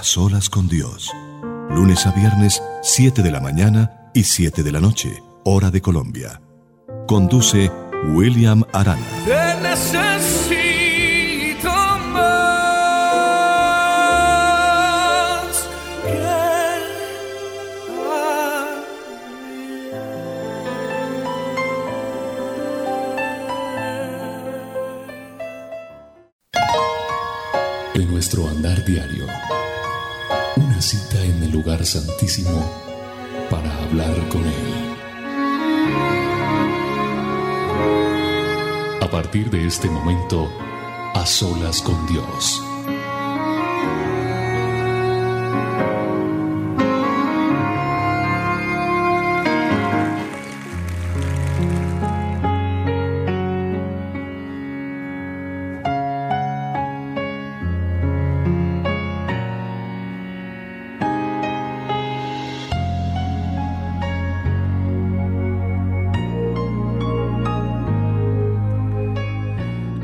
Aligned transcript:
A 0.00 0.02
solas 0.02 0.48
con 0.48 0.66
Dios. 0.66 1.12
Lunes 1.68 2.06
a 2.06 2.12
viernes, 2.12 2.62
7 2.80 3.22
de 3.22 3.30
la 3.30 3.38
mañana 3.38 4.10
y 4.14 4.22
7 4.22 4.62
de 4.62 4.72
la 4.72 4.80
noche, 4.80 5.22
hora 5.44 5.70
de 5.70 5.82
Colombia. 5.82 6.40
Conduce 7.06 7.70
William 8.14 8.64
Arana. 8.72 9.04
En 27.92 28.10
nuestro 28.10 28.48
andar 28.48 28.82
diario, 28.86 29.26
una 30.56 30.80
cita 30.80 31.22
en 31.22 31.42
el 31.42 31.50
lugar 31.50 31.84
santísimo 31.84 32.64
para 33.50 33.74
hablar 33.84 34.28
con 34.28 34.42
Él. 34.44 34.96
A 39.00 39.10
partir 39.10 39.50
de 39.50 39.66
este 39.66 39.88
momento, 39.88 40.48
a 41.14 41.26
solas 41.26 41.82
con 41.82 42.06
Dios. 42.06 42.69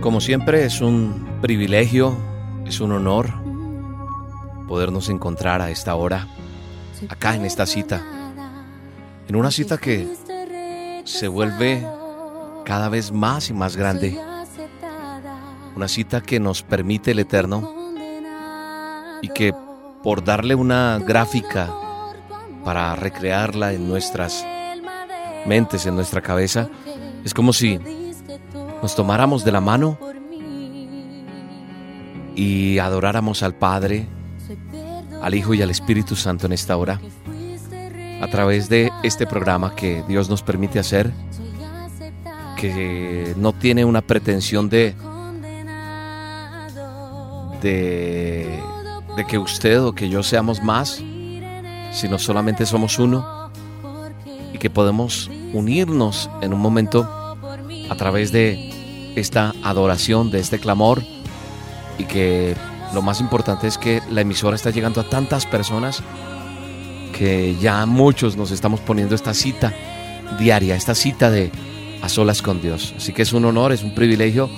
Como 0.07 0.21
siempre 0.21 0.65
es 0.65 0.81
un 0.81 1.41
privilegio, 1.43 2.17
es 2.65 2.79
un 2.79 2.93
honor 2.93 3.29
podernos 4.69 5.09
encontrar 5.09 5.61
a 5.61 5.69
esta 5.71 5.97
hora, 5.97 6.29
acá 7.09 7.35
en 7.35 7.45
esta 7.45 7.67
cita, 7.67 8.07
en 9.27 9.35
una 9.35 9.51
cita 9.51 9.79
que 9.79 10.07
se 11.05 11.27
vuelve 11.27 11.85
cada 12.65 12.89
vez 12.89 13.11
más 13.11 13.51
y 13.51 13.53
más 13.53 13.77
grande, 13.77 14.17
una 15.75 15.89
cita 15.89 16.21
que 16.21 16.39
nos 16.39 16.63
permite 16.63 17.11
el 17.11 17.19
Eterno 17.19 17.69
y 19.23 19.29
que 19.31 19.53
por 20.05 20.23
darle 20.23 20.55
una 20.55 21.01
gráfica 21.05 21.69
para 22.65 22.95
recrearla 22.95 23.73
en 23.73 23.89
nuestras 23.89 24.47
mentes, 25.47 25.85
en 25.85 25.97
nuestra 25.97 26.21
cabeza, 26.21 26.69
es 27.25 27.35
como 27.35 27.53
si 27.53 27.81
nos 28.83 28.95
tomáramos 28.95 29.45
de 29.45 29.53
la 29.53 29.61
mano 29.61 29.99
y 32.37 32.79
adoráramos 32.79 33.43
al 33.43 33.55
Padre, 33.55 34.07
al 35.23 35.35
Hijo 35.35 35.55
y 35.55 35.63
al 35.63 35.71
Espíritu 35.71 36.15
Santo 36.15 36.47
en 36.47 36.53
esta 36.53 36.77
hora, 36.77 37.01
a 38.21 38.29
través 38.29 38.69
de 38.69 38.93
este 39.03 39.27
programa 39.27 39.75
que 39.75 40.05
Dios 40.07 40.29
nos 40.29 40.43
permite 40.43 40.79
hacer, 40.79 41.13
que 42.57 43.35
no 43.37 43.53
tiene 43.53 43.85
una 43.85 44.03
pretensión 44.03 44.69
de, 44.69 44.95
de, 47.63 48.63
que 49.27 49.39
usted 49.39 49.83
o 49.83 49.95
que 49.95 50.09
yo 50.09 50.23
seamos 50.23 50.63
más, 50.63 51.03
sino 51.93 52.19
solamente 52.19 52.67
somos 52.67 52.99
uno 52.99 53.51
y 54.53 54.59
que 54.59 54.71
podemos 54.71 55.31
unirnos 55.53 56.31
en 56.43 56.53
un 56.53 56.61
momento 56.61 57.09
a 57.89 57.95
través 57.97 58.33
de 58.33 58.76
esta 59.17 59.55
adoración, 59.65 60.31
de 60.31 60.39
este 60.39 60.61
clamor 60.61 61.03
y 61.99 62.05
que 62.05 62.55
lo 62.95 63.03
más 63.03 63.21
importante 63.21 63.67
es 63.67 63.79
que 63.79 64.03
la 64.11 64.21
emisora 64.21 64.55
está 64.55 64.71
llegando 64.71 65.01
a 65.01 65.09
tantas 65.09 65.47
personas 65.47 66.03
que 67.13 67.57
ya 67.57 67.85
muchos 67.87 68.37
nos 68.37 68.51
estamos 68.51 68.81
poniendo 68.81 69.15
esta 69.15 69.35
cita 69.35 69.73
diaria, 70.39 70.77
esta 70.77 70.95
cita 70.95 71.31
de 71.31 71.51
a 72.03 72.09
solas 72.09 72.43
con 72.43 72.61
Dios. 72.61 72.95
Así 72.97 73.13
que 73.13 73.23
es 73.23 73.33
un 73.33 73.47
honor, 73.47 73.73
es 73.73 73.83
un 73.83 73.95
privilegio 73.95 74.51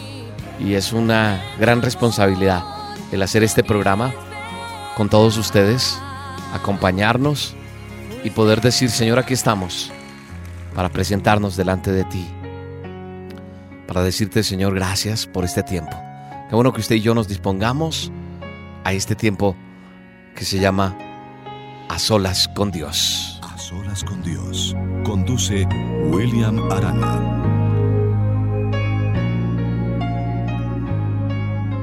y 0.59 0.75
es 0.75 0.93
una 0.93 1.41
gran 1.59 1.81
responsabilidad 1.81 2.65
el 3.13 3.23
hacer 3.23 3.43
este 3.43 3.63
programa 3.63 4.13
con 4.97 5.09
todos 5.09 5.39
ustedes, 5.39 5.99
acompañarnos 6.53 7.55
y 8.25 8.31
poder 8.31 8.61
decir, 8.61 8.91
Señor, 8.91 9.19
aquí 9.19 9.35
estamos 9.35 9.93
para 10.75 10.89
presentarnos 10.89 11.57
delante 11.57 11.93
de 11.93 12.05
ti 12.05 12.27
para 13.89 14.03
decirte, 14.03 14.43
Señor, 14.43 14.75
gracias 14.75 15.27
por 15.27 15.47
este 15.47 15.63
tiempo. 15.63 15.97
Qué 16.49 16.55
bueno 16.55 16.75
que 16.75 16.83
usted 16.83 16.97
y 16.97 17.01
yo 17.01 17.15
nos 17.15 17.27
dispongamos 17.27 18.13
a 18.85 18.93
este 18.93 19.15
tiempo 19.15 19.57
que 20.37 20.45
se 20.45 20.61
llama 20.61 20.95
A 21.89 21.99
Solas 21.99 22.49
con 22.55 22.71
Dios. 22.71 23.41
A 23.43 23.57
Solas 23.57 24.05
con 24.05 24.23
Dios. 24.23 24.77
Conduce 25.05 25.67
William 26.11 26.71
Arana. 26.71 27.35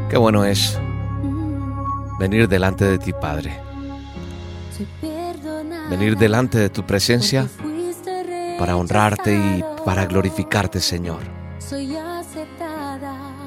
Qué 0.08 0.18
bueno 0.18 0.46
es 0.46 0.80
venir 2.20 2.48
delante 2.48 2.86
de 2.86 3.00
ti, 3.00 3.14
Padre. 3.20 3.60
Venir 5.90 6.16
delante 6.18 6.60
de 6.60 6.70
tu 6.70 6.86
presencia 6.86 7.48
para 8.60 8.78
honrarte 8.78 9.34
y 9.34 9.64
para 9.84 10.06
glorificarte, 10.06 10.80
Señor. 10.80 11.45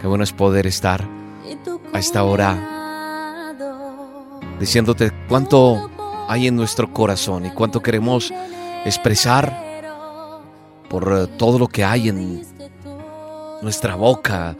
Qué 0.00 0.06
bueno 0.06 0.24
es 0.24 0.32
poder 0.32 0.66
estar 0.66 1.04
a 1.92 1.98
esta 1.98 2.22
hora 2.22 3.54
diciéndote 4.60 5.12
cuánto 5.28 5.90
hay 6.28 6.46
en 6.46 6.56
nuestro 6.56 6.92
corazón 6.92 7.46
y 7.46 7.50
cuánto 7.50 7.82
queremos 7.82 8.32
expresar 8.84 9.66
por 10.88 11.28
todo 11.36 11.58
lo 11.58 11.68
que 11.68 11.84
hay 11.84 12.08
en 12.08 12.42
nuestra 13.62 13.96
boca, 13.96 14.56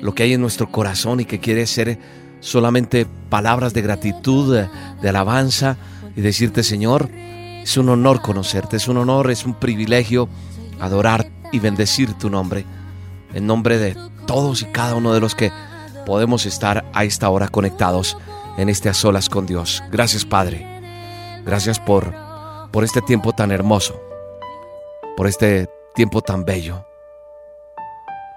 lo 0.00 0.14
que 0.14 0.22
hay 0.22 0.34
en 0.34 0.40
nuestro 0.40 0.70
corazón 0.70 1.20
y 1.20 1.24
que 1.24 1.40
quiere 1.40 1.66
ser 1.66 1.98
solamente 2.40 3.06
palabras 3.28 3.74
de 3.74 3.82
gratitud, 3.82 4.66
de 5.00 5.08
alabanza 5.08 5.76
y 6.14 6.20
decirte 6.20 6.62
Señor, 6.62 7.10
es 7.62 7.76
un 7.76 7.88
honor 7.88 8.22
conocerte, 8.22 8.76
es 8.76 8.86
un 8.86 8.98
honor, 8.98 9.30
es 9.30 9.44
un 9.44 9.54
privilegio 9.54 10.28
adorar 10.80 11.28
y 11.50 11.58
bendecir 11.58 12.14
tu 12.14 12.30
nombre. 12.30 12.64
En 13.34 13.46
nombre 13.46 13.78
de 13.78 13.96
todos 14.26 14.62
y 14.62 14.66
cada 14.66 14.94
uno 14.94 15.14
de 15.14 15.20
los 15.20 15.34
que 15.34 15.52
podemos 16.04 16.46
estar 16.46 16.84
a 16.92 17.04
esta 17.04 17.30
hora 17.30 17.48
conectados 17.48 18.16
en 18.56 18.68
este 18.68 18.88
a 18.88 18.94
solas 18.94 19.28
con 19.28 19.46
Dios. 19.46 19.82
Gracias 19.90 20.24
Padre. 20.24 20.66
Gracias 21.44 21.78
por, 21.78 22.12
por 22.72 22.84
este 22.84 23.00
tiempo 23.02 23.32
tan 23.32 23.52
hermoso, 23.52 24.00
por 25.16 25.26
este 25.26 25.70
tiempo 25.94 26.20
tan 26.20 26.44
bello. 26.44 26.84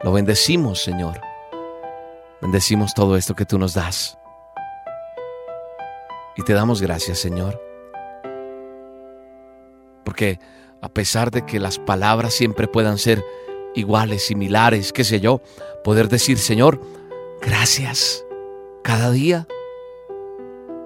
Lo 0.02 0.14
bendecimos, 0.14 0.82
Señor. 0.82 1.20
Bendecimos 2.42 2.94
todo 2.94 3.18
esto 3.18 3.36
que 3.36 3.46
tú 3.46 3.60
nos 3.60 3.74
das. 3.74 4.18
Y 6.38 6.44
te 6.44 6.54
damos 6.54 6.82
gracias, 6.82 7.20
Señor. 7.20 7.62
Porque 10.06 10.40
a 10.82 10.88
pesar 10.88 11.32
de 11.32 11.46
que 11.46 11.60
las 11.60 11.80
palabras 11.80 12.34
siempre 12.34 12.68
puedan 12.68 12.98
ser 12.98 13.24
iguales, 13.80 14.26
similares, 14.26 14.94
qué 14.94 15.04
sé 15.04 15.20
yo, 15.20 15.42
poder 15.84 16.10
decir, 16.10 16.38
Señor, 16.38 16.82
gracias. 17.42 18.26
Cada 18.84 19.12
día 19.12 19.48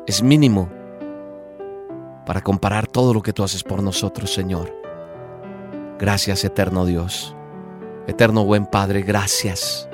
es 0.08 0.24
mínimo 0.24 0.72
para 2.26 2.42
comparar 2.42 2.88
todo 2.88 3.14
lo 3.14 3.22
que 3.22 3.34
tú 3.34 3.44
haces 3.44 3.64
por 3.64 3.84
nosotros, 3.84 4.34
Señor. 4.34 4.74
Gracias, 6.00 6.44
eterno 6.44 6.86
Dios. 6.86 7.36
Eterno 8.08 8.46
buen 8.46 8.66
Padre, 8.66 9.02
gracias. 9.02 9.90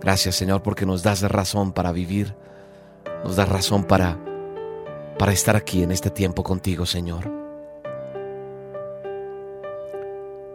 Gracias, 0.00 0.36
Señor, 0.36 0.62
porque 0.62 0.86
nos 0.86 1.02
das 1.02 1.22
razón 1.22 1.72
para 1.72 1.92
vivir. 1.92 2.34
Nos 3.24 3.36
das 3.36 3.48
razón 3.48 3.84
para 3.84 4.18
para 5.18 5.32
estar 5.32 5.56
aquí 5.56 5.82
en 5.82 5.92
este 5.92 6.10
tiempo 6.10 6.42
contigo, 6.42 6.86
Señor. 6.86 7.35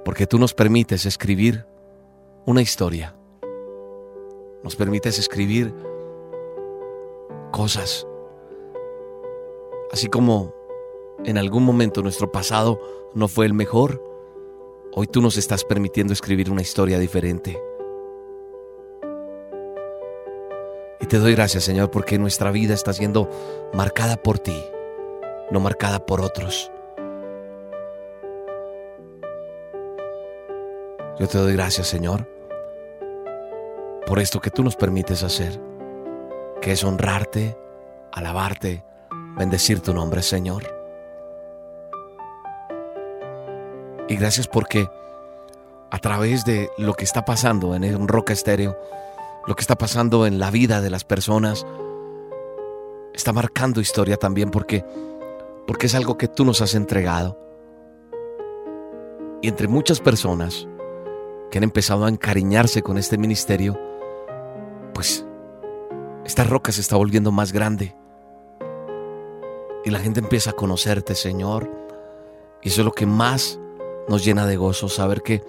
Porque 0.04 0.28
tú 0.28 0.40
nos 0.40 0.54
permites 0.54 1.06
escribir 1.06 1.66
una 2.46 2.62
historia. 2.62 3.16
Nos 4.64 4.76
permites 4.76 5.20
escribir 5.20 5.74
cosas. 7.52 8.08
Así 9.92 10.08
como 10.08 10.54
en 11.26 11.38
algún 11.38 11.64
momento 11.64 12.02
nuestro 12.02 12.32
pasado 12.32 12.80
no 13.14 13.28
fue 13.28 13.46
el 13.46 13.54
mejor, 13.54 14.02
hoy 14.94 15.08
tú 15.08 15.22
nos 15.22 15.38
estás 15.38 15.64
permitiendo 15.64 16.14
escribir 16.14 16.50
una 16.50 16.62
historia 16.62 16.98
diferente. 16.98 17.62
Y 21.00 21.06
te 21.08 21.18
doy 21.18 21.34
gracias, 21.34 21.64
Señor, 21.64 21.92
porque 21.92 22.18
nuestra 22.20 22.52
vida 22.52 22.74
está 22.74 22.94
siendo 22.94 23.30
marcada 23.74 24.18
por 24.18 24.40
ti, 24.40 24.64
no 25.50 25.60
marcada 25.60 26.06
por 26.06 26.22
otros. 26.22 26.72
Yo 31.20 31.28
te 31.28 31.38
doy 31.38 31.54
gracias, 31.54 31.88
Señor, 31.88 32.28
por 34.08 34.20
esto 34.20 34.40
que 34.40 34.50
tú 34.50 34.64
nos 34.64 34.76
permites 34.76 35.24
hacer, 35.24 35.60
que 36.62 36.72
es 36.72 36.84
honrarte, 36.84 37.58
alabarte, 38.12 38.84
bendecir 39.38 39.82
tu 39.82 39.94
nombre, 39.94 40.22
Señor. 40.22 40.64
Y 44.08 44.16
gracias 44.16 44.48
porque 44.48 44.90
a 45.92 46.00
través 46.00 46.46
de 46.46 46.70
lo 46.78 46.94
que 46.94 47.04
está 47.04 47.26
pasando 47.26 47.76
en 47.76 47.96
un 47.96 48.08
Roca 48.08 48.34
Estéreo, 48.34 48.78
lo 49.46 49.56
que 49.56 49.62
está 49.62 49.76
pasando 49.76 50.26
en 50.26 50.40
la 50.40 50.50
vida 50.50 50.82
de 50.82 50.90
las 50.90 51.04
personas, 51.04 51.66
está 53.14 53.34
marcando 53.34 53.82
historia 53.82 54.16
también 54.16 54.50
porque, 54.50 54.86
porque 55.68 55.88
es 55.88 55.96
algo 55.96 56.18
que 56.18 56.30
tú 56.30 56.46
nos 56.46 56.62
has 56.62 56.74
entregado. 56.74 57.38
Y 59.42 59.48
entre 59.48 59.68
muchas 59.68 60.00
personas 60.00 60.68
que 61.52 61.58
han 61.58 61.64
empezado 61.64 62.06
a 62.06 62.10
encariñarse 62.10 62.82
con 62.82 62.98
este 62.98 63.18
ministerio, 63.18 63.80
pues 64.94 65.26
esta 66.26 66.44
roca 66.44 66.72
se 66.72 66.82
está 66.82 66.96
volviendo 66.96 67.32
más 67.32 67.52
grande. 67.52 67.96
Y 69.84 69.90
la 69.90 70.00
gente 70.00 70.22
empieza 70.22 70.52
a 70.52 70.54
conocerte, 70.54 71.14
Señor. 71.14 71.70
Y 72.62 72.70
eso 72.70 72.82
es 72.82 72.86
lo 72.86 72.94
que 72.94 73.06
más 73.06 73.60
nos 74.08 74.24
llena 74.24 74.46
de 74.46 74.56
gozo, 74.56 74.88
saber 74.88 75.22
que 75.22 75.44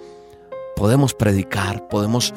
podemos 0.75 1.13
predicar, 1.13 1.87
podemos 1.87 2.33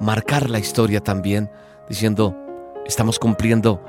marcar 0.00 0.50
la 0.50 0.58
historia 0.58 1.00
también, 1.00 1.50
diciendo, 1.88 2.36
estamos 2.84 3.18
cumpliendo 3.18 3.80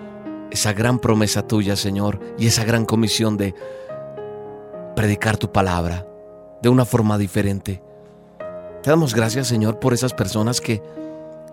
esa 0.51 0.73
gran 0.73 0.99
promesa 0.99 1.47
tuya, 1.47 1.75
Señor, 1.75 2.19
y 2.37 2.47
esa 2.47 2.63
gran 2.63 2.85
comisión 2.85 3.37
de 3.37 3.55
predicar 4.95 5.37
tu 5.37 5.51
palabra 5.51 6.05
de 6.61 6.69
una 6.69 6.85
forma 6.85 7.17
diferente. 7.17 7.81
Te 8.83 8.89
damos 8.89 9.13
gracias, 9.13 9.47
Señor, 9.47 9.79
por 9.79 9.93
esas 9.93 10.13
personas 10.13 10.59
que, 10.59 10.81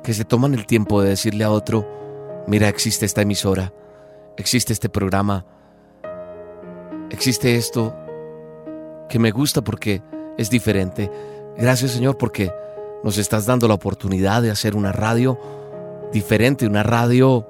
que 0.02 0.14
se 0.14 0.24
toman 0.24 0.54
el 0.54 0.64
tiempo 0.64 1.02
de 1.02 1.10
decirle 1.10 1.44
a 1.44 1.50
otro, 1.50 1.86
mira, 2.46 2.68
existe 2.68 3.04
esta 3.04 3.20
emisora, 3.20 3.74
existe 4.38 4.72
este 4.72 4.88
programa, 4.88 5.44
existe 7.10 7.56
esto 7.56 7.94
que 9.10 9.18
me 9.18 9.30
gusta 9.30 9.62
porque 9.62 10.02
es 10.38 10.48
diferente. 10.48 11.10
Gracias, 11.58 11.90
Señor, 11.90 12.16
porque 12.16 12.50
nos 13.04 13.18
estás 13.18 13.44
dando 13.44 13.68
la 13.68 13.74
oportunidad 13.74 14.40
de 14.40 14.50
hacer 14.50 14.74
una 14.74 14.92
radio 14.92 15.38
diferente, 16.12 16.66
una 16.66 16.82
radio 16.82 17.46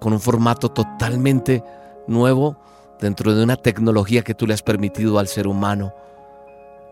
con 0.00 0.12
un 0.12 0.20
formato 0.20 0.70
totalmente 0.70 1.62
nuevo 2.08 2.56
dentro 3.00 3.34
de 3.34 3.44
una 3.44 3.56
tecnología 3.56 4.22
que 4.22 4.34
tú 4.34 4.48
le 4.48 4.54
has 4.54 4.62
permitido 4.62 5.20
al 5.20 5.28
ser 5.28 5.46
humano. 5.46 5.94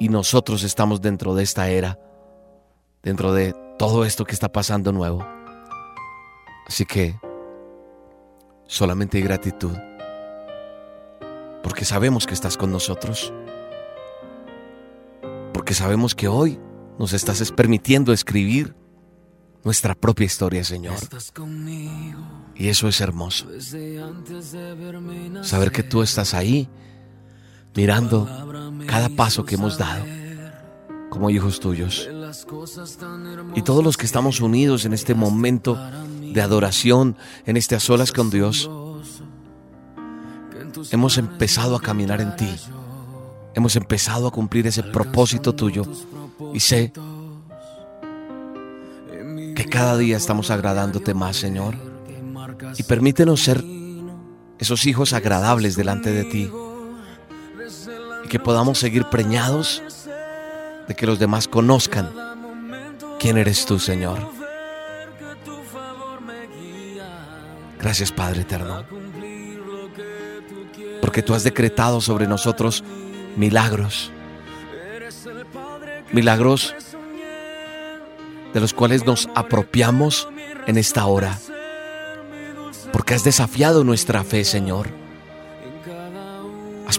Y 0.02 0.08
nosotros 0.08 0.64
estamos 0.64 1.00
dentro 1.00 1.32
de 1.36 1.44
esta 1.44 1.68
era, 1.68 1.96
dentro 3.04 3.32
de 3.32 3.54
todo 3.78 4.04
esto 4.04 4.24
que 4.24 4.32
está 4.32 4.50
pasando 4.50 4.90
nuevo. 4.90 5.24
Así 6.66 6.84
que 6.84 7.14
solamente 8.66 9.18
hay 9.18 9.22
gratitud, 9.22 9.76
porque 11.62 11.84
sabemos 11.84 12.26
que 12.26 12.34
estás 12.34 12.56
con 12.56 12.72
nosotros, 12.72 13.32
porque 15.54 15.72
sabemos 15.72 16.16
que 16.16 16.26
hoy 16.26 16.58
nos 16.98 17.12
estás 17.12 17.52
permitiendo 17.52 18.12
escribir 18.12 18.74
nuestra 19.62 19.94
propia 19.94 20.26
historia, 20.26 20.64
Señor. 20.64 20.96
Y 22.56 22.70
eso 22.70 22.88
es 22.88 23.00
hermoso. 23.00 23.46
Saber 25.42 25.70
que 25.70 25.84
tú 25.84 26.02
estás 26.02 26.34
ahí 26.34 26.68
mirando 27.74 28.28
cada 28.86 29.08
paso 29.08 29.44
que 29.44 29.54
hemos 29.54 29.78
dado 29.78 30.04
como 31.12 31.28
hijos 31.28 31.60
tuyos. 31.60 32.08
Y 33.54 33.62
todos 33.62 33.84
los 33.84 33.98
que 33.98 34.06
estamos 34.06 34.40
unidos 34.40 34.86
en 34.86 34.94
este 34.94 35.14
momento 35.14 35.78
de 36.32 36.40
adoración, 36.40 37.16
en 37.44 37.58
este 37.58 37.74
a 37.74 37.80
solas 37.80 38.12
con 38.12 38.30
Dios, 38.30 38.70
hemos 40.90 41.18
empezado 41.18 41.76
a 41.76 41.80
caminar 41.80 42.22
en 42.22 42.34
ti. 42.36 42.48
Hemos 43.54 43.76
empezado 43.76 44.26
a 44.26 44.30
cumplir 44.30 44.66
ese 44.66 44.82
propósito 44.82 45.54
tuyo 45.54 45.84
y 46.54 46.60
sé 46.60 46.92
que 49.54 49.66
cada 49.70 49.98
día 49.98 50.16
estamos 50.16 50.50
agradándote 50.50 51.12
más, 51.12 51.36
Señor. 51.36 51.76
Y 52.78 52.84
permítenos 52.84 53.42
ser 53.42 53.62
esos 54.58 54.86
hijos 54.86 55.12
agradables 55.12 55.76
delante 55.76 56.10
de 56.10 56.24
ti. 56.24 56.50
Que 58.32 58.38
podamos 58.38 58.78
seguir 58.78 59.04
preñados 59.10 59.82
de 60.88 60.94
que 60.94 61.04
los 61.04 61.18
demás 61.18 61.46
conozcan 61.46 62.10
quién 63.20 63.36
eres 63.36 63.66
tú, 63.66 63.78
Señor. 63.78 64.26
Gracias, 67.78 68.10
Padre 68.10 68.40
Eterno. 68.40 68.84
Porque 71.02 71.22
tú 71.22 71.34
has 71.34 71.44
decretado 71.44 72.00
sobre 72.00 72.26
nosotros 72.26 72.82
milagros 73.36 74.10
milagros 76.10 76.74
de 78.54 78.60
los 78.60 78.72
cuales 78.72 79.04
nos 79.04 79.28
apropiamos 79.34 80.26
en 80.66 80.78
esta 80.78 81.04
hora. 81.04 81.38
Porque 82.94 83.12
has 83.12 83.24
desafiado 83.24 83.84
nuestra 83.84 84.24
fe, 84.24 84.42
Señor. 84.46 85.01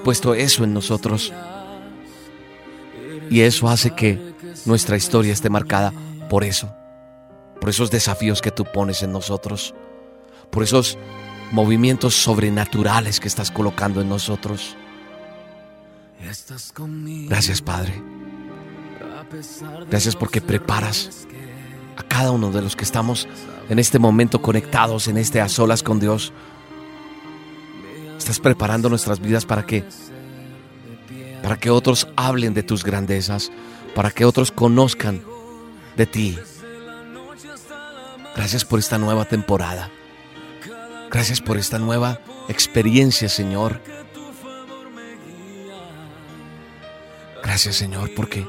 Puesto 0.03 0.33
eso 0.33 0.63
en 0.63 0.73
nosotros. 0.73 1.31
Y 3.29 3.41
eso 3.41 3.67
hace 3.69 3.91
que 3.91 4.33
nuestra 4.65 4.97
historia 4.97 5.33
esté 5.33 5.49
marcada 5.49 5.93
por 6.29 6.43
eso. 6.43 6.73
Por 7.59 7.69
esos 7.69 7.89
desafíos 7.91 8.41
que 8.41 8.51
tú 8.51 8.65
pones 8.65 9.03
en 9.03 9.11
nosotros. 9.11 9.73
Por 10.49 10.63
esos 10.63 10.97
movimientos 11.51 12.15
sobrenaturales 12.15 13.19
que 13.19 13.27
estás 13.27 13.51
colocando 13.51 14.01
en 14.01 14.09
nosotros. 14.09 14.75
Gracias, 17.27 17.61
Padre. 17.61 18.01
Gracias 19.89 20.15
porque 20.15 20.41
preparas 20.41 21.27
a 21.95 22.03
cada 22.03 22.31
uno 22.31 22.51
de 22.51 22.61
los 22.61 22.75
que 22.75 22.83
estamos 22.83 23.27
en 23.69 23.79
este 23.79 23.99
momento 23.99 24.41
conectados, 24.41 25.07
en 25.07 25.17
este 25.17 25.41
a 25.41 25.49
solas 25.49 25.83
con 25.83 25.99
Dios. 25.99 26.33
Estás 28.23 28.39
preparando 28.39 28.87
nuestras 28.87 29.19
vidas 29.19 29.45
para 29.45 29.65
que 29.65 29.83
para 31.41 31.57
que 31.57 31.69
otros 31.69 32.07
hablen 32.15 32.53
de 32.53 32.63
tus 32.63 32.85
grandezas, 32.85 33.51
para 33.93 34.11
que 34.11 34.23
otros 34.23 34.49
conozcan 34.49 35.21
de 35.97 36.05
ti. 36.05 36.39
Gracias 38.33 38.63
por 38.63 38.79
esta 38.79 38.97
nueva 38.97 39.25
temporada. 39.25 39.89
Gracias 41.11 41.41
por 41.41 41.57
esta 41.57 41.79
nueva 41.79 42.21
experiencia, 42.47 43.27
Señor. 43.27 43.81
Gracias, 47.43 47.75
Señor, 47.75 48.09
porque 48.15 48.47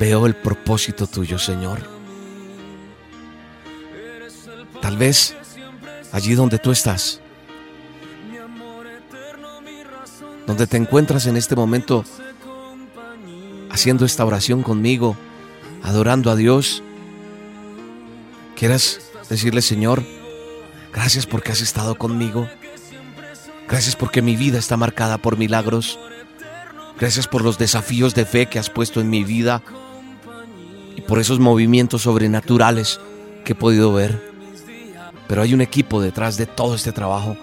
Veo 0.00 0.24
el 0.24 0.34
propósito 0.34 1.06
tuyo, 1.06 1.38
Señor. 1.38 1.80
Tal 4.80 4.96
vez 4.96 5.36
allí 6.10 6.34
donde 6.34 6.58
tú 6.58 6.70
estás, 6.70 7.20
donde 10.50 10.66
te 10.66 10.76
encuentras 10.76 11.26
en 11.26 11.36
este 11.36 11.54
momento 11.54 12.04
haciendo 13.70 14.04
esta 14.04 14.24
oración 14.24 14.64
conmigo, 14.64 15.16
adorando 15.84 16.28
a 16.28 16.34
Dios, 16.34 16.82
quieras 18.56 19.12
decirle, 19.28 19.62
Señor, 19.62 20.02
gracias 20.92 21.24
porque 21.24 21.52
has 21.52 21.60
estado 21.60 21.94
conmigo. 21.94 22.48
Gracias 23.68 23.94
porque 23.94 24.22
mi 24.22 24.34
vida 24.34 24.58
está 24.58 24.76
marcada 24.76 25.18
por 25.18 25.38
milagros. 25.38 26.00
Gracias 26.98 27.28
por 27.28 27.44
los 27.44 27.56
desafíos 27.56 28.16
de 28.16 28.26
fe 28.26 28.46
que 28.46 28.58
has 28.58 28.70
puesto 28.70 29.00
en 29.00 29.08
mi 29.08 29.22
vida 29.22 29.62
por 31.06 31.20
esos 31.20 31.38
movimientos 31.38 32.02
sobrenaturales 32.02 32.98
que 33.44 33.52
he 33.52 33.54
podido 33.54 33.92
ver. 33.92 34.20
Pero 35.28 35.42
hay 35.42 35.54
un 35.54 35.60
equipo 35.60 36.02
detrás 36.02 36.36
de 36.36 36.46
todo 36.46 36.74
este 36.74 36.90
trabajo. 36.90 37.36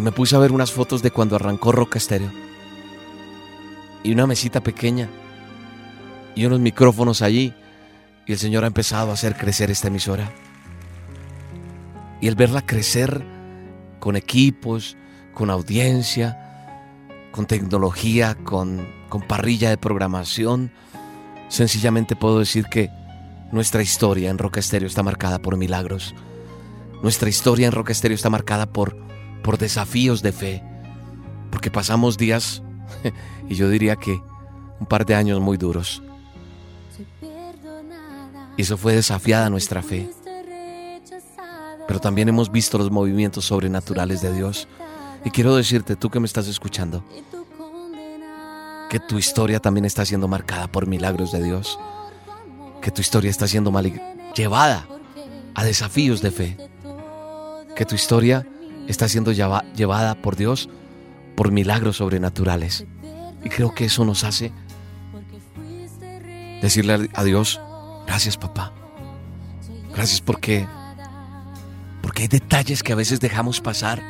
Y 0.00 0.02
me 0.02 0.12
puse 0.12 0.34
a 0.34 0.38
ver 0.38 0.50
unas 0.50 0.72
fotos 0.72 1.02
de 1.02 1.10
cuando 1.10 1.36
arrancó 1.36 1.72
Roca 1.72 1.98
Estéreo. 1.98 2.30
Y 4.02 4.12
una 4.12 4.26
mesita 4.26 4.62
pequeña. 4.62 5.10
Y 6.34 6.46
unos 6.46 6.58
micrófonos 6.58 7.20
allí. 7.20 7.52
Y 8.24 8.32
el 8.32 8.38
Señor 8.38 8.64
ha 8.64 8.68
empezado 8.68 9.10
a 9.10 9.12
hacer 9.12 9.36
crecer 9.36 9.70
esta 9.70 9.88
emisora. 9.88 10.32
Y 12.22 12.28
el 12.28 12.34
verla 12.34 12.64
crecer 12.64 13.22
con 13.98 14.16
equipos, 14.16 14.96
con 15.34 15.50
audiencia, 15.50 17.18
con 17.30 17.44
tecnología, 17.44 18.36
con, 18.42 18.88
con 19.10 19.20
parrilla 19.20 19.68
de 19.68 19.76
programación, 19.76 20.72
Sencillamente 21.48 22.16
puedo 22.16 22.38
decir 22.38 22.64
que 22.70 22.88
Nuestra 23.52 23.82
historia 23.82 24.30
en 24.30 24.38
Roca 24.38 24.60
Estéreo 24.60 24.86
está 24.86 25.02
marcada 25.02 25.40
por 25.40 25.58
milagros. 25.58 26.14
Nuestra 27.02 27.28
historia 27.28 27.66
en 27.66 27.72
Roca 27.72 27.92
Estéreo 27.92 28.14
está 28.14 28.30
marcada 28.30 28.64
por, 28.64 29.09
por 29.42 29.58
desafíos 29.58 30.22
de 30.22 30.32
fe. 30.32 30.62
Porque 31.50 31.70
pasamos 31.70 32.16
días, 32.16 32.62
y 33.48 33.54
yo 33.54 33.68
diría 33.68 33.96
que 33.96 34.20
un 34.78 34.86
par 34.86 35.04
de 35.06 35.14
años 35.14 35.40
muy 35.40 35.56
duros. 35.56 36.02
Y 38.56 38.62
eso 38.62 38.76
fue 38.76 38.94
desafiada 38.94 39.50
nuestra 39.50 39.82
fe. 39.82 40.10
Pero 41.86 42.00
también 42.00 42.28
hemos 42.28 42.52
visto 42.52 42.78
los 42.78 42.90
movimientos 42.90 43.46
sobrenaturales 43.46 44.20
de 44.22 44.32
Dios. 44.32 44.68
Y 45.24 45.30
quiero 45.30 45.56
decirte, 45.56 45.96
tú 45.96 46.10
que 46.10 46.20
me 46.20 46.26
estás 46.26 46.46
escuchando, 46.46 47.04
que 48.88 49.00
tu 49.00 49.18
historia 49.18 49.60
también 49.60 49.84
está 49.84 50.04
siendo 50.04 50.28
marcada 50.28 50.68
por 50.68 50.86
milagros 50.86 51.32
de 51.32 51.42
Dios 51.42 51.78
que 52.80 52.90
tu 52.90 53.00
historia 53.00 53.30
está 53.30 53.46
siendo 53.46 53.72
llevada 54.34 54.86
a 55.54 55.64
desafíos 55.64 56.22
de 56.22 56.30
fe, 56.30 56.56
que 57.76 57.84
tu 57.84 57.94
historia 57.94 58.46
está 58.90 59.08
siendo 59.08 59.32
llevada 59.32 60.14
por 60.16 60.36
Dios 60.36 60.68
por 61.36 61.52
milagros 61.52 61.96
sobrenaturales. 61.98 62.86
Y 63.42 63.48
creo 63.48 63.74
que 63.74 63.86
eso 63.86 64.04
nos 64.04 64.24
hace 64.24 64.52
decirle 66.60 67.08
a 67.14 67.24
Dios, 67.24 67.60
gracias 68.06 68.36
papá, 68.36 68.72
gracias 69.94 70.20
porque, 70.20 70.66
porque 72.02 72.22
hay 72.22 72.28
detalles 72.28 72.82
que 72.82 72.92
a 72.92 72.96
veces 72.96 73.20
dejamos 73.20 73.60
pasar 73.60 74.02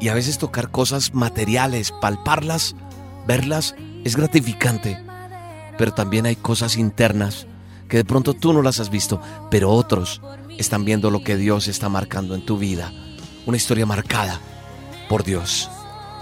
y 0.00 0.08
a 0.08 0.14
veces 0.14 0.38
tocar 0.38 0.70
cosas 0.70 1.14
materiales, 1.14 1.92
palparlas, 2.00 2.76
verlas, 3.26 3.74
es 4.04 4.16
gratificante 4.16 4.96
pero 5.80 5.94
también 5.94 6.26
hay 6.26 6.36
cosas 6.36 6.76
internas 6.76 7.46
que 7.88 7.96
de 7.96 8.04
pronto 8.04 8.34
tú 8.34 8.52
no 8.52 8.60
las 8.60 8.80
has 8.80 8.90
visto, 8.90 9.18
pero 9.50 9.70
otros 9.70 10.20
están 10.58 10.84
viendo 10.84 11.10
lo 11.10 11.24
que 11.24 11.38
Dios 11.38 11.68
está 11.68 11.88
marcando 11.88 12.34
en 12.34 12.44
tu 12.44 12.58
vida. 12.58 12.92
Una 13.46 13.56
historia 13.56 13.86
marcada 13.86 14.40
por 15.08 15.24
Dios. 15.24 15.70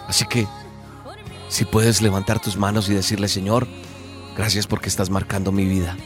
Así 0.07 0.25
que, 0.27 0.47
si 1.49 1.65
puedes 1.65 2.03
levantar 2.03 2.41
tus 2.41 2.57
manos 2.57 2.89
y 2.89 2.95
decirle, 2.95 3.29
Señor, 3.29 3.67
gracias 4.37 4.67
porque 4.67 4.89
estás 4.89 5.11
marcando 5.11 5.53
mi 5.53 5.65
vida. 5.65 5.97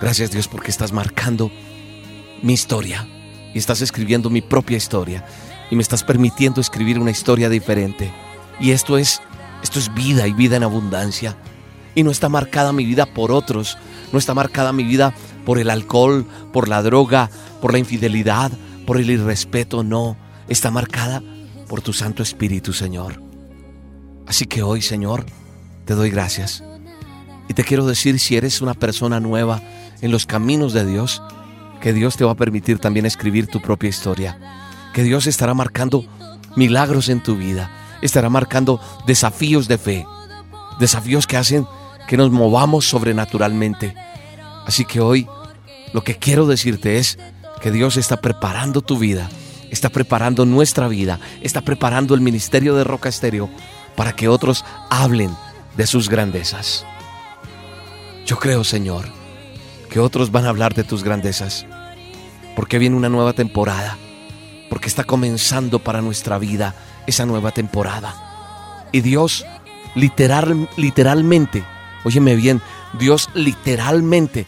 Gracias 0.00 0.30
Dios 0.30 0.48
porque 0.48 0.70
estás 0.70 0.92
marcando 0.92 1.50
mi 2.42 2.52
historia 2.52 3.06
y 3.54 3.58
estás 3.58 3.80
escribiendo 3.80 4.28
mi 4.28 4.42
propia 4.42 4.76
historia 4.76 5.24
y 5.70 5.76
me 5.76 5.82
estás 5.82 6.02
permitiendo 6.02 6.60
escribir 6.60 6.98
una 6.98 7.10
historia 7.10 7.48
diferente. 7.48 8.12
Y 8.60 8.72
esto 8.72 8.98
es 8.98 9.22
esto 9.64 9.78
es 9.78 9.94
vida 9.94 10.28
y 10.28 10.34
vida 10.34 10.56
en 10.56 10.62
abundancia. 10.62 11.38
Y 11.94 12.02
no 12.02 12.10
está 12.10 12.28
marcada 12.28 12.74
mi 12.74 12.84
vida 12.84 13.06
por 13.06 13.32
otros, 13.32 13.78
no 14.12 14.18
está 14.18 14.34
marcada 14.34 14.74
mi 14.74 14.84
vida 14.84 15.14
por 15.46 15.58
el 15.58 15.70
alcohol, 15.70 16.26
por 16.52 16.68
la 16.68 16.82
droga, 16.82 17.30
por 17.62 17.72
la 17.72 17.78
infidelidad, 17.78 18.52
por 18.86 18.98
el 18.98 19.10
irrespeto, 19.10 19.82
no, 19.82 20.16
está 20.48 20.70
marcada 20.70 21.22
por 21.68 21.80
tu 21.80 21.92
Santo 21.92 22.22
Espíritu, 22.22 22.72
Señor. 22.72 23.20
Así 24.26 24.46
que 24.46 24.62
hoy, 24.62 24.82
Señor, 24.82 25.24
te 25.84 25.94
doy 25.94 26.10
gracias. 26.10 26.62
Y 27.48 27.54
te 27.54 27.64
quiero 27.64 27.86
decir, 27.86 28.18
si 28.18 28.36
eres 28.36 28.62
una 28.62 28.74
persona 28.74 29.20
nueva 29.20 29.60
en 30.00 30.10
los 30.10 30.26
caminos 30.26 30.72
de 30.72 30.86
Dios, 30.86 31.22
que 31.80 31.92
Dios 31.92 32.16
te 32.16 32.24
va 32.24 32.32
a 32.32 32.36
permitir 32.36 32.78
también 32.78 33.04
escribir 33.04 33.46
tu 33.46 33.60
propia 33.60 33.90
historia. 33.90 34.38
Que 34.94 35.02
Dios 35.02 35.26
estará 35.26 35.52
marcando 35.52 36.04
milagros 36.56 37.08
en 37.08 37.22
tu 37.22 37.36
vida, 37.36 37.70
estará 38.00 38.30
marcando 38.30 38.80
desafíos 39.06 39.68
de 39.68 39.76
fe, 39.76 40.06
desafíos 40.78 41.26
que 41.26 41.36
hacen 41.36 41.66
que 42.08 42.16
nos 42.16 42.30
movamos 42.30 42.86
sobrenaturalmente. 42.86 43.94
Así 44.66 44.84
que 44.84 45.00
hoy 45.00 45.26
lo 45.92 46.02
que 46.02 46.16
quiero 46.16 46.46
decirte 46.46 46.98
es 46.98 47.18
que 47.64 47.70
Dios 47.70 47.96
está 47.96 48.18
preparando 48.18 48.82
tu 48.82 48.98
vida, 48.98 49.30
está 49.70 49.88
preparando 49.88 50.44
nuestra 50.44 50.86
vida, 50.86 51.18
está 51.40 51.62
preparando 51.62 52.14
el 52.14 52.20
ministerio 52.20 52.74
de 52.74 52.84
Roca 52.84 53.08
Estéreo 53.08 53.48
para 53.96 54.14
que 54.14 54.28
otros 54.28 54.66
hablen 54.90 55.34
de 55.74 55.86
sus 55.86 56.10
grandezas. 56.10 56.84
Yo 58.26 58.38
creo, 58.38 58.64
Señor, 58.64 59.06
que 59.88 59.98
otros 59.98 60.30
van 60.30 60.44
a 60.44 60.50
hablar 60.50 60.74
de 60.74 60.84
tus 60.84 61.02
grandezas, 61.02 61.64
porque 62.54 62.78
viene 62.78 62.96
una 62.96 63.08
nueva 63.08 63.32
temporada, 63.32 63.96
porque 64.68 64.88
está 64.88 65.04
comenzando 65.04 65.78
para 65.78 66.02
nuestra 66.02 66.36
vida 66.36 66.74
esa 67.06 67.24
nueva 67.24 67.50
temporada. 67.50 68.84
Y 68.92 69.00
Dios 69.00 69.46
literal, 69.94 70.68
literalmente 70.76 71.64
Óyeme 72.04 72.36
bien, 72.36 72.60
Dios 72.98 73.30
literalmente 73.32 74.46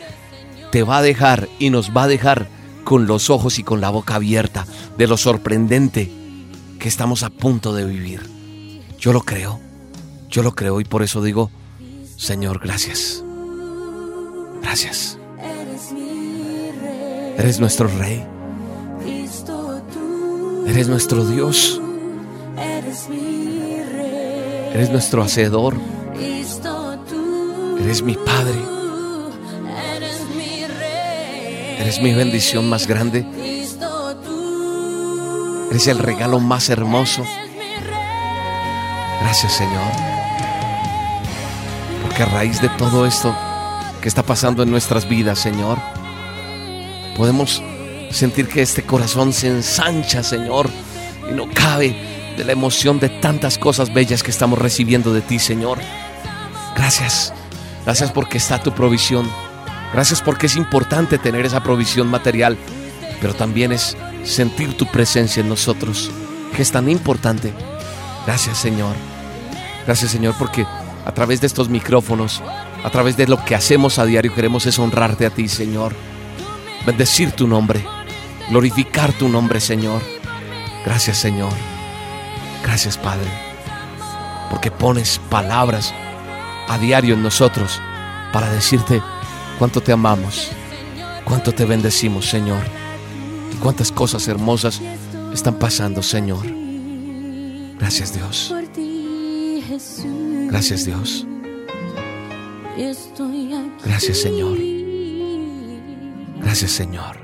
te 0.70 0.82
va 0.82 0.98
a 0.98 1.02
dejar 1.02 1.48
y 1.58 1.70
nos 1.70 1.96
va 1.96 2.02
a 2.02 2.08
dejar 2.08 2.48
con 2.86 3.08
los 3.08 3.30
ojos 3.30 3.58
y 3.58 3.64
con 3.64 3.80
la 3.80 3.90
boca 3.90 4.14
abierta 4.14 4.64
de 4.96 5.08
lo 5.08 5.16
sorprendente 5.16 6.08
que 6.78 6.88
estamos 6.88 7.24
a 7.24 7.30
punto 7.30 7.74
de 7.74 7.84
vivir. 7.84 8.20
Yo 8.96 9.12
lo 9.12 9.22
creo, 9.22 9.58
yo 10.30 10.44
lo 10.44 10.54
creo 10.54 10.80
y 10.80 10.84
por 10.84 11.02
eso 11.02 11.20
digo, 11.20 11.50
Señor, 12.16 12.60
gracias. 12.60 13.24
Gracias. 14.62 15.18
Eres 17.36 17.58
nuestro 17.58 17.88
Rey. 17.88 18.24
Eres 20.68 20.86
nuestro 20.86 21.26
Dios. 21.26 21.80
Eres 24.72 24.90
nuestro 24.92 25.24
Hacedor. 25.24 25.74
Eres 27.80 28.02
mi 28.02 28.14
Padre. 28.14 28.75
Eres 31.78 32.00
mi 32.00 32.14
bendición 32.14 32.68
más 32.68 32.86
grande. 32.86 33.26
Eres 35.70 35.86
el 35.86 35.98
regalo 35.98 36.40
más 36.40 36.68
hermoso. 36.70 37.24
Gracias 39.20 39.52
Señor. 39.52 39.92
Porque 42.02 42.22
a 42.22 42.26
raíz 42.26 42.60
de 42.60 42.68
todo 42.70 43.06
esto 43.06 43.36
que 44.00 44.08
está 44.08 44.22
pasando 44.22 44.62
en 44.62 44.70
nuestras 44.70 45.08
vidas, 45.08 45.38
Señor, 45.38 45.78
podemos 47.16 47.62
sentir 48.10 48.48
que 48.48 48.62
este 48.62 48.82
corazón 48.82 49.32
se 49.32 49.48
ensancha, 49.48 50.22
Señor, 50.22 50.70
y 51.30 51.34
no 51.34 51.48
cabe 51.52 51.96
de 52.36 52.44
la 52.44 52.52
emoción 52.52 52.98
de 53.00 53.08
tantas 53.08 53.58
cosas 53.58 53.92
bellas 53.92 54.22
que 54.22 54.30
estamos 54.30 54.58
recibiendo 54.58 55.12
de 55.12 55.22
ti, 55.22 55.38
Señor. 55.38 55.78
Gracias. 56.76 57.32
Gracias 57.84 58.12
porque 58.12 58.38
está 58.38 58.62
tu 58.62 58.72
provisión. 58.72 59.28
Gracias 59.92 60.20
porque 60.20 60.46
es 60.46 60.56
importante 60.56 61.18
tener 61.18 61.46
esa 61.46 61.62
provisión 61.62 62.08
material, 62.08 62.56
pero 63.20 63.34
también 63.34 63.72
es 63.72 63.96
sentir 64.24 64.76
tu 64.76 64.86
presencia 64.86 65.40
en 65.40 65.48
nosotros, 65.48 66.10
que 66.54 66.62
es 66.62 66.72
tan 66.72 66.88
importante. 66.88 67.52
Gracias 68.26 68.58
Señor. 68.58 68.94
Gracias 69.86 70.10
Señor 70.10 70.34
porque 70.38 70.66
a 71.04 71.12
través 71.12 71.40
de 71.40 71.46
estos 71.46 71.68
micrófonos, 71.68 72.42
a 72.82 72.90
través 72.90 73.16
de 73.16 73.28
lo 73.28 73.42
que 73.44 73.54
hacemos 73.54 73.98
a 73.98 74.04
diario, 74.04 74.34
queremos 74.34 74.66
es 74.66 74.78
honrarte 74.78 75.26
a 75.26 75.30
ti 75.30 75.48
Señor. 75.48 75.94
Bendecir 76.84 77.32
tu 77.32 77.46
nombre, 77.46 77.84
glorificar 78.50 79.12
tu 79.12 79.28
nombre 79.28 79.60
Señor. 79.60 80.02
Gracias 80.84 81.18
Señor. 81.18 81.52
Gracias 82.62 82.98
Padre. 82.98 83.30
Porque 84.50 84.70
pones 84.70 85.20
palabras 85.30 85.94
a 86.68 86.78
diario 86.78 87.14
en 87.14 87.22
nosotros 87.22 87.80
para 88.32 88.50
decirte 88.50 89.00
cuánto 89.58 89.80
te 89.80 89.92
amamos, 89.92 90.50
cuánto 91.24 91.52
te 91.52 91.64
bendecimos, 91.64 92.26
Señor, 92.26 92.62
y 93.52 93.56
cuántas 93.56 93.90
cosas 93.90 94.26
hermosas 94.28 94.80
están 95.32 95.58
pasando, 95.58 96.02
Señor. 96.02 96.46
Gracias 97.78 98.14
Dios. 98.14 98.54
Gracias 100.48 100.84
Dios. 100.84 101.26
Gracias 103.84 104.18
Señor. 104.18 104.58
Gracias 106.40 106.70
Señor. 106.72 107.16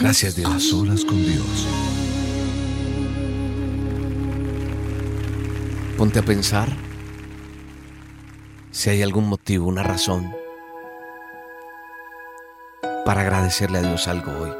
Gracias 0.00 0.36
Dios. 0.36 0.50
A 0.50 0.60
solas 0.60 1.04
con 1.04 1.24
Dios. 1.24 1.66
Ponte 5.96 6.18
a 6.18 6.22
pensar 6.22 6.68
si 8.70 8.90
hay 8.90 9.02
algún 9.02 9.26
motivo, 9.28 9.66
una 9.66 9.82
razón 9.82 10.30
para 13.06 13.20
agradecerle 13.20 13.78
a 13.78 13.82
Dios 13.82 14.08
algo 14.08 14.32
hoy. 14.32 14.52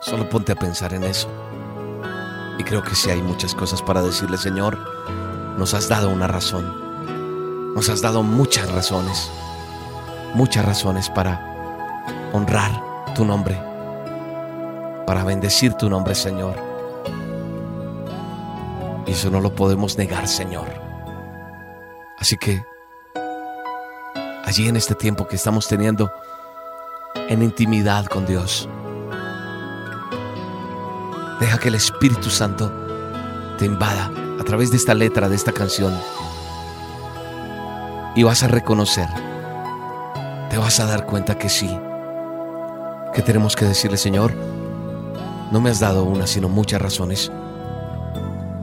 Solo 0.00 0.28
ponte 0.28 0.52
a 0.52 0.54
pensar 0.54 0.94
en 0.94 1.02
eso. 1.02 1.28
Y 2.56 2.62
creo 2.62 2.82
que 2.82 2.94
si 2.94 3.10
hay 3.10 3.20
muchas 3.20 3.52
cosas 3.52 3.82
para 3.82 4.00
decirle, 4.00 4.38
Señor, 4.38 4.78
nos 5.58 5.74
has 5.74 5.88
dado 5.88 6.08
una 6.08 6.28
razón. 6.28 7.74
Nos 7.74 7.88
has 7.90 8.00
dado 8.00 8.22
muchas 8.22 8.70
razones. 8.70 9.28
Muchas 10.32 10.64
razones 10.64 11.10
para 11.10 12.30
honrar 12.32 12.80
tu 13.16 13.24
nombre. 13.24 13.60
Para 15.06 15.24
bendecir 15.24 15.74
tu 15.74 15.90
nombre, 15.90 16.14
Señor. 16.14 16.54
Y 19.04 19.10
eso 19.10 19.30
no 19.30 19.40
lo 19.40 19.52
podemos 19.56 19.98
negar, 19.98 20.28
Señor. 20.28 20.68
Así 22.18 22.36
que 22.36 22.62
allí 24.50 24.66
en 24.66 24.74
este 24.74 24.96
tiempo 24.96 25.28
que 25.28 25.36
estamos 25.36 25.68
teniendo 25.68 26.12
en 27.28 27.40
intimidad 27.40 28.06
con 28.06 28.26
Dios. 28.26 28.68
Deja 31.38 31.56
que 31.58 31.68
el 31.68 31.76
Espíritu 31.76 32.30
Santo 32.30 32.68
te 33.58 33.64
invada 33.64 34.10
a 34.40 34.42
través 34.42 34.72
de 34.72 34.76
esta 34.76 34.92
letra, 34.92 35.28
de 35.28 35.36
esta 35.36 35.52
canción. 35.52 35.96
Y 38.16 38.24
vas 38.24 38.42
a 38.42 38.48
reconocer, 38.48 39.08
te 40.50 40.58
vas 40.58 40.80
a 40.80 40.86
dar 40.86 41.06
cuenta 41.06 41.38
que 41.38 41.48
sí, 41.48 41.70
que 43.14 43.22
tenemos 43.22 43.54
que 43.54 43.66
decirle, 43.66 43.98
Señor, 43.98 44.34
no 45.52 45.60
me 45.60 45.70
has 45.70 45.78
dado 45.78 46.02
una, 46.02 46.26
sino 46.26 46.48
muchas 46.48 46.82
razones 46.82 47.30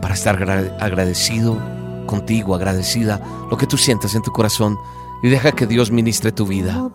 para 0.02 0.16
estar 0.16 0.36
agradecido 0.82 1.58
contigo, 2.06 2.56
agradecida, 2.56 3.22
lo 3.50 3.56
que 3.56 3.68
tú 3.68 3.78
sientas 3.78 4.16
en 4.16 4.22
tu 4.22 4.34
corazón 4.34 4.78
y 5.22 5.30
deja 5.30 5.52
que 5.52 5.68
Dios 5.68 5.92
ministre 5.92 6.32
tu 6.32 6.46
vida. 6.46 6.90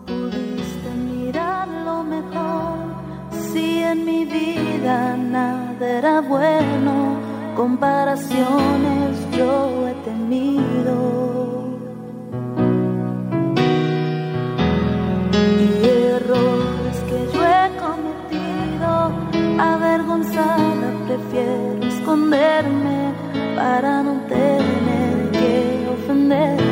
era 6.03 6.21
bueno, 6.21 7.17
comparaciones 7.55 9.17
yo 9.37 9.87
he 9.87 9.93
tenido. 10.05 10.95
Y 15.59 15.87
errores 15.87 16.97
que 17.09 17.19
yo 17.33 17.41
he 17.43 17.67
cometido, 17.83 18.91
avergonzada 19.59 20.87
prefiero 21.07 21.87
esconderme 21.87 23.13
para 23.55 24.03
no 24.03 24.13
tener 24.27 25.31
que 25.31 25.87
ofender. 25.95 26.62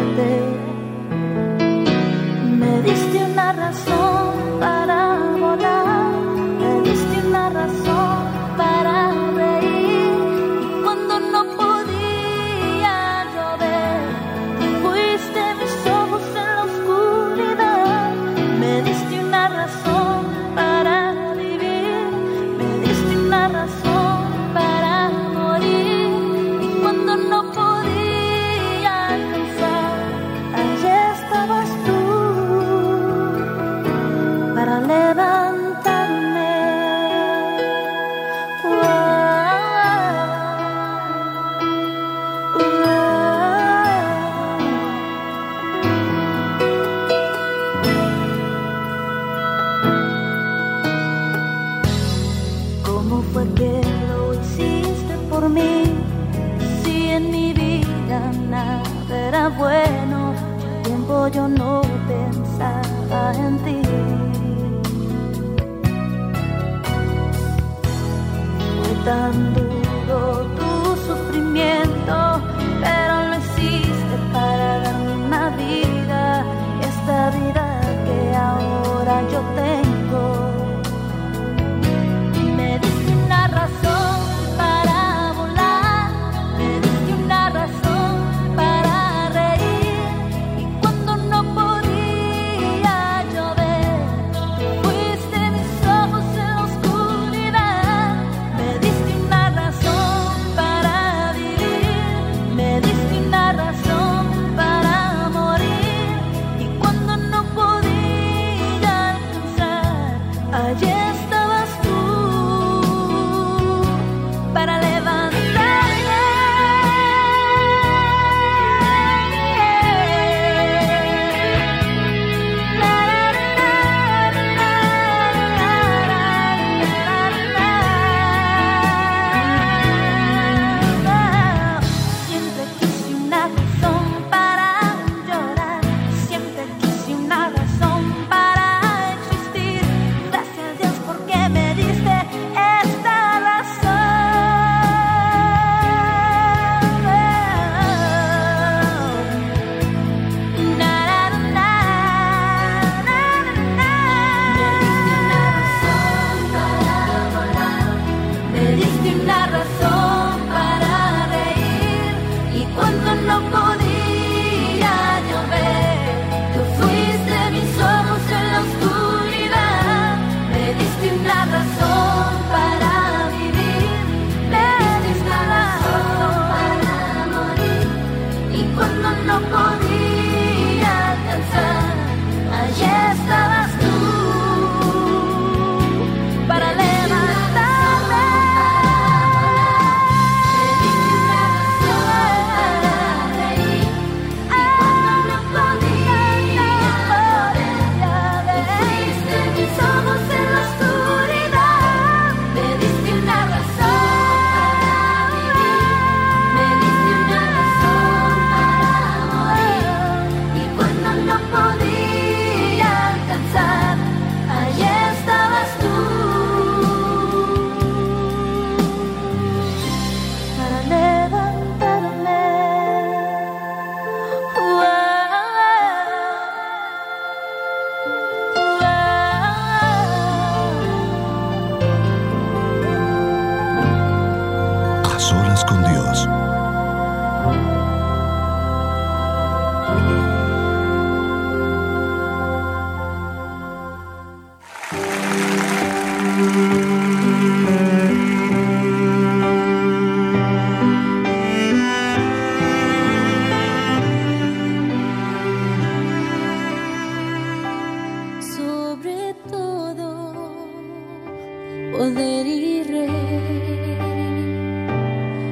Poder 262.02 262.48
y 262.48 262.84
rey 262.84 263.08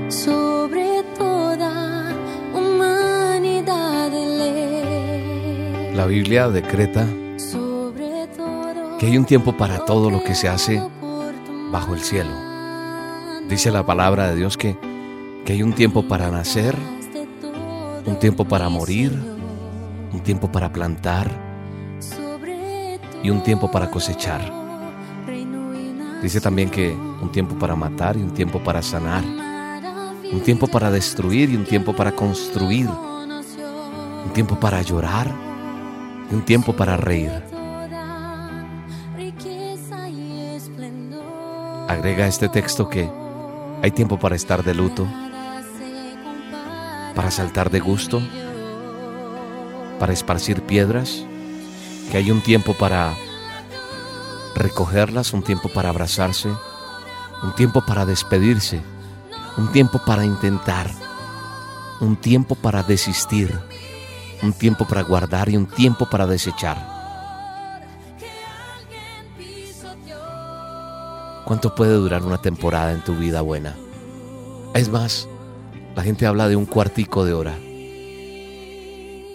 sobre 0.09 1.03
toda 1.15 2.12
humanidad. 2.55 4.12
La 5.93 6.07
Biblia 6.07 6.49
decreta 6.49 7.05
Sobre 7.38 8.25
todo 8.35 8.97
que 8.97 9.05
hay 9.05 9.17
un 9.19 9.25
tiempo 9.25 9.55
para 9.55 9.85
todo 9.85 10.09
lo 10.09 10.23
que 10.23 10.33
se 10.33 10.49
hace 10.49 10.81
bajo 11.71 11.93
el 11.93 12.01
cielo. 12.01 12.31
Dice 13.47 13.69
la 13.69 13.85
palabra 13.85 14.31
de 14.31 14.35
Dios 14.35 14.57
que, 14.57 14.75
que 15.45 15.53
hay 15.53 15.62
un 15.62 15.73
tiempo 15.73 16.07
para 16.07 16.31
nacer, 16.31 16.75
un 18.07 18.17
tiempo 18.17 18.45
para 18.45 18.69
morir, 18.69 19.12
un 20.12 20.21
tiempo 20.23 20.51
para 20.51 20.73
plantar 20.73 21.29
y 23.21 23.29
un 23.29 23.43
tiempo 23.43 23.69
para 23.69 23.91
cosechar. 23.91 24.68
Dice 26.21 26.41
también 26.41 26.69
que 26.69 26.91
un 26.91 27.32
tiempo 27.32 27.55
para 27.55 27.75
matar 27.75 28.17
y 28.17 28.21
un 28.21 28.32
tiempo 28.34 28.60
para 28.60 28.82
sanar, 28.82 29.23
un 29.23 30.41
tiempo 30.41 30.67
para 30.67 30.91
destruir 30.91 31.49
y 31.49 31.55
un 31.55 31.63
tiempo 31.63 31.95
para 31.95 32.12
construir, 32.12 32.88
un 32.88 34.34
tiempo 34.34 34.60
para 34.60 34.82
llorar 34.82 35.32
y 36.29 36.36
un 36.36 36.41
tiempo 36.43 36.73
para 36.73 36.97
reír. 36.97 37.32
Agrega 41.88 42.27
este 42.27 42.49
texto 42.49 42.89
que 42.89 43.10
hay 43.82 43.91
tiempo 43.91 44.19
para 44.19 44.36
estar 44.36 44.63
de 44.63 44.73
luto, 44.73 45.08
para 47.15 47.32
saltar 47.32 47.69
de 47.69 47.79
gusto, 47.79 48.21
para 49.99 50.12
esparcir 50.12 50.62
piedras, 50.63 51.25
que 52.12 52.17
hay 52.17 52.29
un 52.29 52.41
tiempo 52.41 52.73
para 52.73 53.13
recogerlas, 54.59 55.33
un 55.33 55.41
tiempo 55.41 55.69
para 55.69 55.89
abrazarse, 55.89 56.49
un 57.41 57.55
tiempo 57.55 57.81
para 57.81 58.05
despedirse, 58.05 58.81
un 59.57 59.71
tiempo 59.71 59.99
para 60.05 60.25
intentar, 60.25 60.91
un 62.01 62.17
tiempo 62.17 62.55
para 62.55 62.83
desistir, 62.83 63.57
un 64.43 64.51
tiempo 64.53 64.85
para 64.85 65.01
guardar 65.01 65.49
y 65.49 65.57
un 65.57 65.65
tiempo 65.65 66.09
para 66.09 66.27
desechar. 66.27 66.77
¿Cuánto 71.45 71.73
puede 71.73 71.93
durar 71.93 72.23
una 72.23 72.41
temporada 72.41 72.91
en 72.91 73.01
tu 73.03 73.15
vida 73.15 73.41
buena? 73.41 73.75
Es 74.75 74.89
más, 74.89 75.27
la 75.95 76.03
gente 76.03 76.27
habla 76.27 76.47
de 76.47 76.57
un 76.57 76.65
cuartico 76.65 77.25
de 77.25 77.33
hora. 77.33 77.57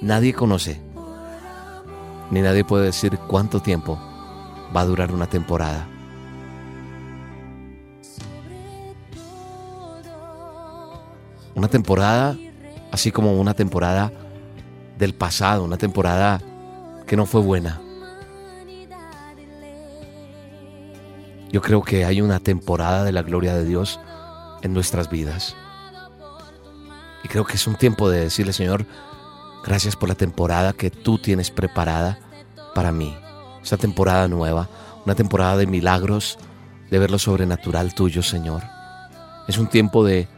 Nadie 0.03 0.35
conoce, 0.35 0.81
ni 2.31 2.43
nadie 2.43 2.63
puede 2.63 2.85
decir 2.85 3.19
cuánto 3.27 3.61
tiempo 3.61 3.99
va 4.75 4.83
a 4.83 4.85
durar 4.85 5.13
una 5.13 5.27
temporada. 5.27 5.87
Una 11.55 11.69
temporada, 11.69 12.37
así 12.91 13.13
como 13.13 13.41
una 13.41 13.55
temporada 13.55 14.13
del 14.99 15.15
pasado, 15.15 15.65
una 15.65 15.77
temporada 15.77 16.41
que 17.07 17.17
no 17.17 17.27
fue 17.27 17.41
buena. 17.41 17.81
Yo 21.51 21.63
creo 21.63 21.83
que 21.83 22.05
hay 22.05 22.21
una 22.21 22.41
temporada 22.41 23.05
de 23.05 23.13
la 23.13 23.23
gloria 23.23 23.55
de 23.55 23.65
Dios 23.65 24.01
en 24.63 24.75
nuestras 24.75 25.09
vidas. 25.09 25.55
Y 27.23 27.29
creo 27.29 27.45
que 27.45 27.55
es 27.55 27.67
un 27.69 27.77
tiempo 27.77 28.11
de 28.11 28.21
decirle, 28.21 28.53
Señor, 28.53 28.85
gracias 29.65 29.95
por 29.95 30.09
la 30.09 30.17
temporada 30.17 30.73
que 30.73 30.91
tú 30.91 31.19
tienes 31.19 31.53
preparada 31.53 32.19
para 32.75 32.91
mí. 32.91 33.17
Esa 33.65 33.77
temporada 33.77 34.29
nueva, 34.29 34.69
una 35.05 35.17
temporada 35.17 35.57
de 35.57 35.67
milagros, 35.67 36.39
de 36.91 36.99
ver 37.01 37.11
lo 37.11 37.19
sobrenatural 37.19 37.95
tuyo, 37.95 38.23
Señor. 38.23 38.63
Es 39.49 39.59
un 39.59 39.67
tiempo 39.67 40.05
de, 40.05 40.29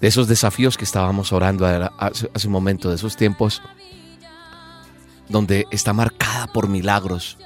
de 0.00 0.08
esos 0.08 0.26
desafíos 0.26 0.76
que 0.76 0.84
estábamos 0.84 1.32
orando 1.32 1.64
hace, 1.98 2.28
hace 2.34 2.46
un 2.48 2.52
momento, 2.52 2.88
de 2.88 2.96
esos 2.96 3.16
tiempos 3.16 3.62
donde 5.28 5.66
está 5.70 5.92
marcada 5.92 6.46
por 6.48 6.68
milagros, 6.68 7.36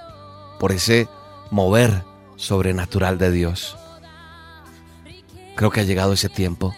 por 0.58 0.72
ese 0.72 1.08
mover 1.50 2.04
sobrenatural 2.36 3.18
de 3.18 3.30
Dios. 3.30 3.76
Creo 5.56 5.70
que 5.70 5.80
ha 5.80 5.84
llegado 5.84 6.12
ese 6.12 6.28
tiempo 6.28 6.74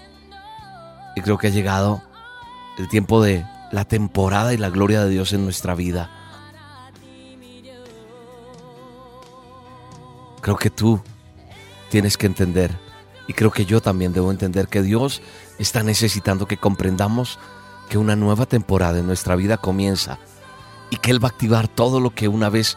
y 1.15 1.21
creo 1.21 1.39
que 1.39 1.49
ha 1.49 1.51
llegado 1.51 2.03
el 2.79 2.89
tiempo 2.89 3.23
de 3.23 3.47
la 3.71 3.85
temporada 3.85 4.53
y 4.55 4.57
la 4.57 4.71
gloria 4.71 5.05
de 5.05 5.11
Dios 5.11 5.33
en 5.33 5.45
nuestra 5.45 5.75
vida. 5.75 6.11
Creo 10.45 10.59
que 10.59 10.69
tú 10.69 11.01
tienes 11.89 12.19
que 12.19 12.27
entender 12.27 12.71
y 13.27 13.33
creo 13.33 13.51
que 13.51 13.65
yo 13.65 13.81
también 13.81 14.13
debo 14.13 14.31
entender 14.31 14.69
que 14.69 14.83
Dios 14.83 15.23
está 15.59 15.83
necesitando 15.83 16.47
que 16.47 16.59
comprendamos 16.59 17.39
que 17.89 17.97
una 17.97 18.15
nueva 18.15 18.45
temporada 18.45 18.99
en 18.99 19.07
nuestra 19.07 19.37
vida 19.37 19.57
comienza 19.57 20.19
y 20.91 20.99
que 20.99 21.13
Él 21.13 21.25
va 21.25 21.29
a 21.29 21.31
activar 21.31 21.67
todo 21.67 21.99
lo 21.99 22.11
que 22.11 22.29
una 22.29 22.51
vez 22.51 22.77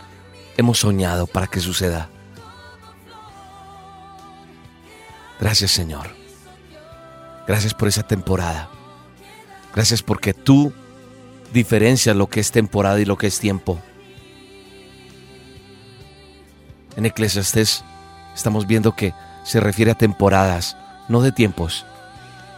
hemos 0.56 0.80
soñado 0.80 1.28
para 1.28 1.48
que 1.48 1.60
suceda. 1.60 2.10
Gracias 5.38 5.72
Señor. 5.72 6.08
Gracias 7.48 7.74
por 7.74 7.90
esa 7.90 8.04
temporada. 8.04 8.70
Gracias 9.76 10.02
porque 10.02 10.34
tú 10.34 10.72
diferencias 11.52 12.16
lo 12.16 12.28
que 12.28 12.40
es 12.40 12.50
temporada 12.50 13.02
y 13.02 13.04
lo 13.04 13.18
que 13.18 13.28
es 13.28 13.42
tiempo. 13.42 13.78
En 16.98 17.06
Eclesiastes 17.06 17.84
estamos 18.36 18.66
viendo 18.66 18.96
que 18.96 19.14
se 19.44 19.60
refiere 19.60 19.92
a 19.92 19.96
temporadas, 19.96 20.76
no 21.08 21.22
de 21.22 21.32
tiempos. 21.32 21.86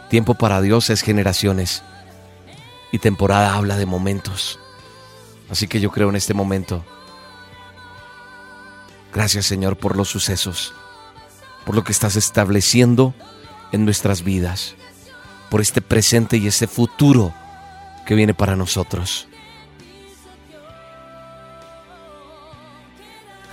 Tiempo 0.08 0.34
para 0.34 0.62
Dios 0.62 0.88
es 0.88 1.02
generaciones 1.02 1.82
y 2.90 2.98
temporada 2.98 3.54
habla 3.54 3.76
de 3.76 3.84
momentos. 3.84 4.58
Así 5.50 5.68
que 5.68 5.78
yo 5.78 5.90
creo 5.90 6.08
en 6.08 6.16
este 6.16 6.32
momento. 6.32 6.82
Gracias 9.12 9.44
Señor 9.44 9.76
por 9.76 9.94
los 9.94 10.08
sucesos, 10.08 10.72
por 11.66 11.74
lo 11.74 11.84
que 11.84 11.92
estás 11.92 12.16
estableciendo 12.16 13.12
en 13.72 13.84
nuestras 13.84 14.22
vidas, 14.22 14.74
por 15.50 15.60
este 15.60 15.82
presente 15.82 16.38
y 16.38 16.46
este 16.46 16.66
futuro 16.66 17.34
que 18.06 18.14
viene 18.14 18.32
para 18.32 18.56
nosotros. 18.56 19.28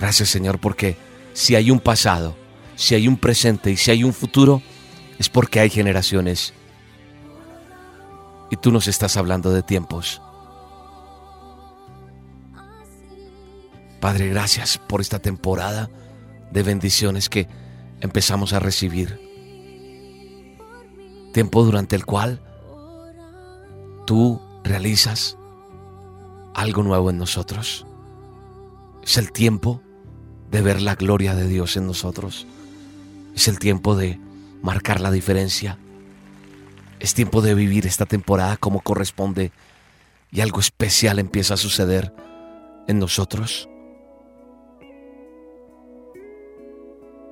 Gracias 0.00 0.28
Señor 0.28 0.58
porque 0.58 0.96
si 1.32 1.54
hay 1.54 1.70
un 1.70 1.80
pasado, 1.80 2.36
si 2.76 2.94
hay 2.94 3.08
un 3.08 3.16
presente 3.16 3.70
y 3.70 3.76
si 3.76 3.90
hay 3.90 4.04
un 4.04 4.12
futuro, 4.12 4.62
es 5.18 5.28
porque 5.28 5.60
hay 5.60 5.70
generaciones. 5.70 6.54
Y 8.50 8.56
tú 8.56 8.70
nos 8.70 8.88
estás 8.88 9.16
hablando 9.16 9.52
de 9.52 9.62
tiempos. 9.62 10.22
Padre, 14.00 14.28
gracias 14.28 14.78
por 14.78 15.00
esta 15.00 15.18
temporada 15.18 15.90
de 16.52 16.62
bendiciones 16.62 17.28
que 17.28 17.48
empezamos 18.00 18.52
a 18.52 18.60
recibir. 18.60 19.20
Tiempo 21.32 21.64
durante 21.64 21.96
el 21.96 22.06
cual 22.06 22.40
tú 24.06 24.40
realizas 24.62 25.36
algo 26.54 26.82
nuevo 26.82 27.10
en 27.10 27.18
nosotros. 27.18 27.86
Es 29.02 29.16
el 29.18 29.32
tiempo 29.32 29.82
de 30.50 30.62
ver 30.62 30.80
la 30.80 30.94
gloria 30.94 31.34
de 31.34 31.46
Dios 31.46 31.76
en 31.76 31.86
nosotros. 31.86 32.46
Es 33.34 33.48
el 33.48 33.58
tiempo 33.58 33.96
de 33.96 34.18
marcar 34.62 35.00
la 35.00 35.10
diferencia. 35.10 35.78
Es 37.00 37.14
tiempo 37.14 37.42
de 37.42 37.54
vivir 37.54 37.86
esta 37.86 38.06
temporada 38.06 38.56
como 38.56 38.80
corresponde 38.80 39.52
y 40.30 40.40
algo 40.40 40.60
especial 40.60 41.18
empieza 41.18 41.54
a 41.54 41.58
suceder 41.58 42.12
en 42.86 42.98
nosotros. 42.98 43.68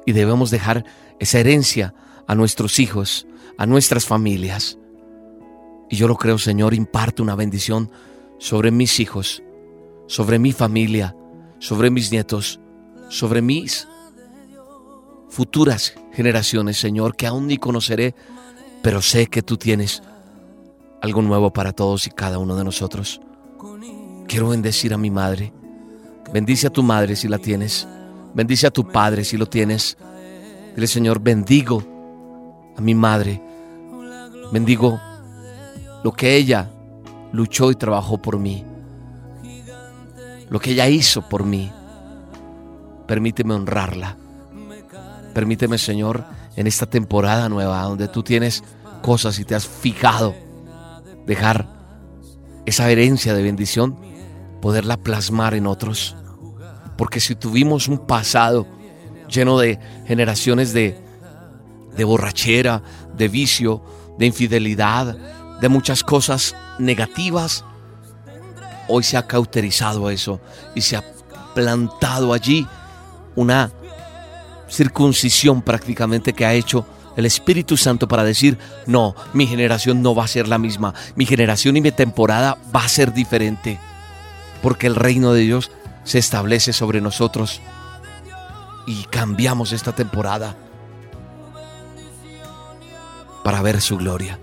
Y 0.04 0.12
debemos 0.12 0.50
dejar 0.50 0.84
esa 1.18 1.40
herencia 1.40 1.94
a 2.28 2.34
nuestros 2.34 2.78
hijos, 2.78 3.26
a 3.58 3.66
nuestras 3.66 4.06
familias. 4.06 4.78
Y 5.90 5.96
yo 5.96 6.08
lo 6.08 6.16
creo, 6.16 6.38
Señor, 6.38 6.74
imparte 6.74 7.22
una 7.22 7.34
bendición 7.34 7.90
sobre 8.38 8.70
mis 8.70 9.00
hijos, 9.00 9.42
sobre 10.06 10.38
mi 10.38 10.52
familia, 10.52 11.16
sobre 11.58 11.90
mis 11.90 12.12
nietos, 12.12 12.60
sobre 13.08 13.42
mis 13.42 13.86
futuras 15.28 15.94
generaciones, 16.12 16.78
Señor, 16.78 17.16
que 17.16 17.26
aún 17.26 17.46
ni 17.46 17.58
conoceré, 17.58 18.14
pero 18.82 19.02
sé 19.02 19.26
que 19.26 19.42
tú 19.42 19.56
tienes 19.56 20.02
algo 21.02 21.22
nuevo 21.22 21.52
para 21.52 21.72
todos 21.72 22.06
y 22.06 22.10
cada 22.10 22.38
uno 22.38 22.56
de 22.56 22.64
nosotros. 22.64 23.20
Quiero 24.26 24.48
bendecir 24.48 24.92
a 24.94 24.98
mi 24.98 25.10
madre. 25.10 25.52
Bendice 26.32 26.66
a 26.66 26.70
tu 26.70 26.82
madre 26.82 27.16
si 27.16 27.28
la 27.28 27.38
tienes. 27.38 27.86
Bendice 28.34 28.66
a 28.66 28.70
tu 28.70 28.86
padre 28.88 29.24
si 29.24 29.36
lo 29.36 29.46
tienes. 29.46 29.96
Dile, 30.74 30.86
Señor, 30.86 31.20
bendigo 31.20 31.82
a 32.76 32.80
mi 32.80 32.94
madre. 32.94 33.40
Bendigo 34.52 35.00
lo 36.02 36.12
que 36.12 36.36
ella 36.36 36.70
luchó 37.32 37.70
y 37.70 37.74
trabajó 37.74 38.18
por 38.18 38.38
mí. 38.38 38.64
Lo 40.48 40.60
que 40.60 40.72
ella 40.72 40.88
hizo 40.88 41.28
por 41.28 41.44
mí. 41.44 41.70
Permíteme 43.06 43.54
honrarla. 43.54 44.16
Permíteme, 45.34 45.78
Señor, 45.78 46.24
en 46.56 46.66
esta 46.66 46.86
temporada 46.86 47.48
nueva, 47.48 47.82
donde 47.82 48.08
tú 48.08 48.22
tienes 48.22 48.64
cosas 49.02 49.38
y 49.38 49.44
te 49.44 49.54
has 49.54 49.66
fijado, 49.66 50.34
dejar 51.26 51.68
esa 52.64 52.90
herencia 52.90 53.34
de 53.34 53.42
bendición, 53.42 53.96
poderla 54.60 54.96
plasmar 54.96 55.54
en 55.54 55.66
otros. 55.66 56.16
Porque 56.96 57.20
si 57.20 57.34
tuvimos 57.34 57.88
un 57.88 58.06
pasado 58.06 58.66
lleno 59.28 59.58
de 59.58 59.78
generaciones 60.06 60.72
de, 60.72 60.98
de 61.96 62.04
borrachera, 62.04 62.82
de 63.16 63.28
vicio, 63.28 63.82
de 64.18 64.26
infidelidad, 64.26 65.16
de 65.60 65.68
muchas 65.68 66.02
cosas 66.02 66.56
negativas, 66.78 67.64
hoy 68.88 69.02
se 69.02 69.16
ha 69.16 69.26
cauterizado 69.26 70.10
eso 70.10 70.40
y 70.74 70.80
se 70.80 70.96
ha 70.96 71.04
plantado 71.54 72.32
allí 72.32 72.66
una 73.36 73.70
circuncisión 74.68 75.62
prácticamente 75.62 76.32
que 76.32 76.44
ha 76.44 76.52
hecho 76.54 76.86
el 77.16 77.24
Espíritu 77.24 77.76
Santo 77.76 78.08
para 78.08 78.24
decir, 78.24 78.58
no, 78.86 79.14
mi 79.32 79.46
generación 79.46 80.02
no 80.02 80.14
va 80.14 80.24
a 80.24 80.28
ser 80.28 80.48
la 80.48 80.58
misma, 80.58 80.92
mi 81.14 81.24
generación 81.24 81.76
y 81.76 81.80
mi 81.80 81.92
temporada 81.92 82.58
va 82.74 82.84
a 82.84 82.88
ser 82.88 83.12
diferente, 83.12 83.78
porque 84.62 84.86
el 84.86 84.96
reino 84.96 85.32
de 85.32 85.42
Dios 85.42 85.70
se 86.04 86.18
establece 86.18 86.72
sobre 86.72 87.00
nosotros 87.00 87.60
y 88.86 89.04
cambiamos 89.04 89.72
esta 89.72 89.92
temporada 89.92 90.56
para 93.42 93.62
ver 93.62 93.80
su 93.80 93.96
gloria. 93.96 94.38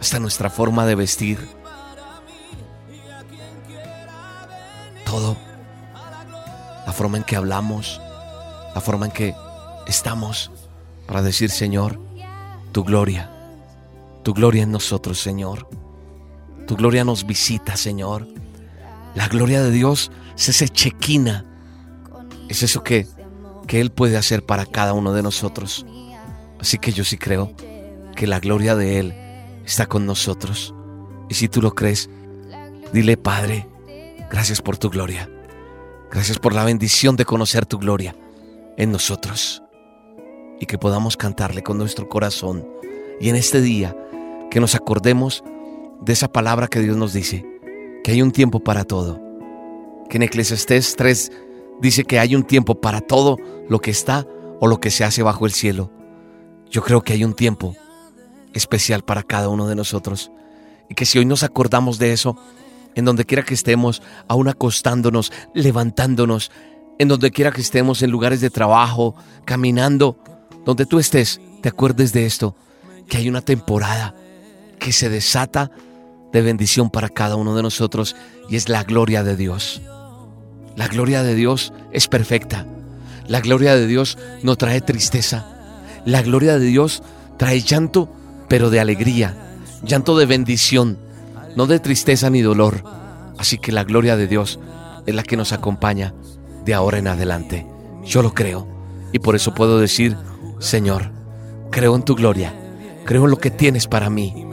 Hasta 0.00 0.18
nuestra 0.18 0.50
forma 0.50 0.86
de 0.86 0.94
vestir. 0.94 1.48
Todo. 5.04 5.53
Forma 6.94 7.18
en 7.18 7.24
que 7.24 7.34
hablamos. 7.34 8.00
La 8.74 8.80
forma 8.80 9.06
en 9.06 9.12
que 9.12 9.34
estamos 9.86 10.52
para 11.06 11.22
decir, 11.22 11.50
Señor, 11.50 12.00
tu 12.72 12.84
gloria. 12.84 13.30
Tu 14.22 14.32
gloria 14.32 14.62
en 14.62 14.70
nosotros, 14.70 15.20
Señor. 15.20 15.68
Tu 16.66 16.76
gloria 16.76 17.04
nos 17.04 17.26
visita, 17.26 17.76
Señor. 17.76 18.28
La 19.14 19.28
gloria 19.28 19.60
de 19.62 19.72
Dios 19.72 20.12
es 20.36 20.48
ese 20.50 20.68
chequina. 20.68 21.44
Es 22.48 22.62
eso 22.62 22.84
que, 22.84 23.08
que 23.66 23.80
Él 23.80 23.90
puede 23.90 24.16
hacer 24.16 24.46
para 24.46 24.64
cada 24.64 24.92
uno 24.92 25.12
de 25.12 25.22
nosotros. 25.22 25.84
Así 26.60 26.78
que 26.78 26.92
yo 26.92 27.04
sí 27.04 27.18
creo 27.18 27.54
que 28.14 28.28
la 28.28 28.38
gloria 28.38 28.76
de 28.76 29.00
Él 29.00 29.14
está 29.66 29.86
con 29.86 30.06
nosotros. 30.06 30.74
Y 31.28 31.34
si 31.34 31.48
tú 31.48 31.60
lo 31.60 31.74
crees, 31.74 32.08
dile, 32.92 33.16
Padre, 33.16 33.68
gracias 34.30 34.62
por 34.62 34.78
tu 34.78 34.90
gloria. 34.90 35.28
Gracias 36.14 36.38
por 36.38 36.54
la 36.54 36.62
bendición 36.62 37.16
de 37.16 37.24
conocer 37.24 37.66
tu 37.66 37.76
gloria 37.76 38.14
en 38.76 38.92
nosotros. 38.92 39.64
Y 40.60 40.66
que 40.66 40.78
podamos 40.78 41.16
cantarle 41.16 41.64
con 41.64 41.76
nuestro 41.76 42.08
corazón. 42.08 42.64
Y 43.20 43.30
en 43.30 43.34
este 43.34 43.60
día, 43.60 43.96
que 44.48 44.60
nos 44.60 44.76
acordemos 44.76 45.42
de 46.00 46.12
esa 46.12 46.28
palabra 46.28 46.68
que 46.68 46.78
Dios 46.78 46.96
nos 46.96 47.12
dice, 47.12 47.44
que 48.04 48.12
hay 48.12 48.22
un 48.22 48.30
tiempo 48.30 48.60
para 48.60 48.84
todo. 48.84 49.20
Que 50.08 50.18
en 50.18 50.22
Eclesiastés 50.22 50.94
3 50.94 51.32
dice 51.80 52.04
que 52.04 52.20
hay 52.20 52.36
un 52.36 52.44
tiempo 52.44 52.80
para 52.80 53.00
todo 53.00 53.36
lo 53.68 53.80
que 53.80 53.90
está 53.90 54.24
o 54.60 54.68
lo 54.68 54.78
que 54.78 54.92
se 54.92 55.02
hace 55.02 55.24
bajo 55.24 55.46
el 55.46 55.52
cielo. 55.52 55.90
Yo 56.70 56.84
creo 56.84 57.02
que 57.02 57.14
hay 57.14 57.24
un 57.24 57.34
tiempo 57.34 57.74
especial 58.52 59.02
para 59.02 59.24
cada 59.24 59.48
uno 59.48 59.66
de 59.66 59.74
nosotros. 59.74 60.30
Y 60.88 60.94
que 60.94 61.06
si 61.06 61.18
hoy 61.18 61.24
nos 61.24 61.42
acordamos 61.42 61.98
de 61.98 62.12
eso, 62.12 62.36
en 62.94 63.04
donde 63.04 63.24
quiera 63.24 63.42
que 63.42 63.54
estemos, 63.54 64.02
aún 64.28 64.48
acostándonos, 64.48 65.32
levantándonos, 65.54 66.50
en 66.98 67.08
donde 67.08 67.30
quiera 67.30 67.52
que 67.52 67.60
estemos, 67.60 68.02
en 68.02 68.10
lugares 68.10 68.40
de 68.40 68.50
trabajo, 68.50 69.14
caminando, 69.44 70.18
donde 70.64 70.86
tú 70.86 70.98
estés, 70.98 71.40
te 71.60 71.68
acuerdes 71.68 72.12
de 72.12 72.26
esto, 72.26 72.54
que 73.08 73.16
hay 73.16 73.28
una 73.28 73.42
temporada 73.42 74.14
que 74.78 74.92
se 74.92 75.08
desata 75.08 75.70
de 76.32 76.42
bendición 76.42 76.90
para 76.90 77.08
cada 77.08 77.36
uno 77.36 77.54
de 77.54 77.62
nosotros 77.62 78.16
y 78.48 78.56
es 78.56 78.68
la 78.68 78.82
gloria 78.82 79.22
de 79.22 79.36
Dios. 79.36 79.82
La 80.76 80.88
gloria 80.88 81.22
de 81.22 81.34
Dios 81.34 81.72
es 81.92 82.08
perfecta. 82.08 82.66
La 83.28 83.40
gloria 83.40 83.76
de 83.76 83.86
Dios 83.86 84.18
no 84.42 84.56
trae 84.56 84.80
tristeza. 84.80 85.46
La 86.04 86.22
gloria 86.22 86.58
de 86.58 86.66
Dios 86.66 87.02
trae 87.38 87.60
llanto, 87.60 88.12
pero 88.48 88.70
de 88.70 88.80
alegría, 88.80 89.34
llanto 89.82 90.18
de 90.18 90.26
bendición, 90.26 90.98
no 91.56 91.66
de 91.66 91.80
tristeza 91.80 92.30
ni 92.30 92.42
dolor. 92.42 92.84
Así 93.38 93.58
que 93.58 93.72
la 93.72 93.84
gloria 93.84 94.16
de 94.16 94.26
Dios 94.26 94.58
es 95.06 95.14
la 95.14 95.22
que 95.22 95.36
nos 95.36 95.52
acompaña 95.52 96.14
de 96.64 96.74
ahora 96.74 96.98
en 96.98 97.08
adelante. 97.08 97.66
Yo 98.04 98.22
lo 98.22 98.34
creo 98.34 98.66
y 99.12 99.18
por 99.18 99.36
eso 99.36 99.54
puedo 99.54 99.78
decir, 99.78 100.16
Señor, 100.58 101.10
creo 101.70 101.94
en 101.96 102.02
tu 102.02 102.14
gloria, 102.14 102.54
creo 103.04 103.24
en 103.24 103.30
lo 103.30 103.38
que 103.38 103.50
tienes 103.50 103.86
para 103.86 104.10
mí, 104.10 104.46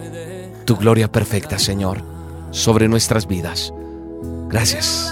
tu 0.65 0.75
gloria 0.75 1.11
perfecta, 1.11 1.59
Señor, 1.59 2.03
sobre 2.51 2.87
nuestras 2.87 3.27
vidas. 3.27 3.73
Gracias. 4.49 5.11